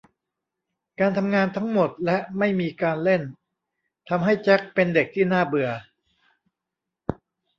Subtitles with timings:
[0.99, 3.21] การทำงานทั้งหมดและไม่มีการเล่น
[4.09, 5.69] ทำให้แจ็คเป็นเด็กที่น่าเบื่อ